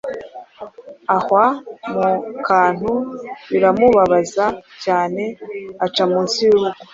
[1.15, 1.45] ahwa
[1.93, 2.09] mu
[2.47, 2.91] kantu
[3.49, 4.45] biramubabaza
[4.83, 5.23] cyane
[5.85, 6.79] aca munsi y’urugo,